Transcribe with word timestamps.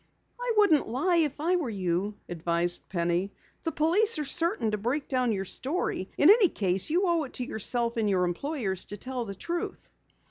"I 0.39 0.53
wouldn't 0.57 0.87
lie 0.87 1.17
if 1.17 1.39
I 1.39 1.57
were 1.57 1.69
you," 1.69 2.15
advised 2.27 2.89
Penny. 2.89 3.31
"The 3.61 3.71
police 3.71 4.17
are 4.17 4.25
certain 4.25 4.71
to 4.71 4.79
break 4.79 5.07
down 5.07 5.31
your 5.31 5.45
story. 5.45 6.09
In 6.17 6.31
any 6.31 6.49
case, 6.49 6.89
you 6.89 7.03
owe 7.05 7.21
it 7.25 7.33
to 7.33 7.45
yourself 7.45 7.97
and 7.97 8.09
your 8.09 8.25
employers 8.25 8.85
to 8.85 8.97
tell 8.97 9.25
the 9.25 9.35
truth." 9.35 9.91